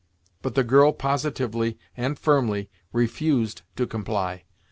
But 0.41 0.55
the 0.55 0.63
girl 0.63 0.93
positively 0.93 1.77
and 1.95 2.17
firmly 2.17 2.71
refused 2.91 3.61
to 3.75 3.85
comply. 3.85 4.45